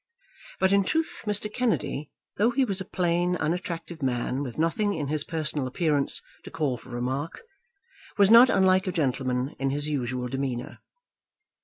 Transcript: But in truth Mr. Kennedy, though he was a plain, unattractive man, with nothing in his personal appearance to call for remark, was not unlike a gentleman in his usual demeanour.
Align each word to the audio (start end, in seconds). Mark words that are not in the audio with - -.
But 0.59 0.73
in 0.73 0.83
truth 0.83 1.25
Mr. 1.27 1.47
Kennedy, 1.53 2.09
though 2.37 2.49
he 2.49 2.65
was 2.65 2.81
a 2.81 2.85
plain, 2.85 3.35
unattractive 3.35 4.01
man, 4.01 4.41
with 4.41 4.57
nothing 4.57 4.95
in 4.95 5.09
his 5.09 5.23
personal 5.23 5.67
appearance 5.67 6.23
to 6.43 6.49
call 6.49 6.75
for 6.77 6.89
remark, 6.89 7.41
was 8.17 8.31
not 8.31 8.49
unlike 8.49 8.87
a 8.87 8.91
gentleman 8.91 9.55
in 9.59 9.69
his 9.69 9.89
usual 9.89 10.27
demeanour. 10.27 10.79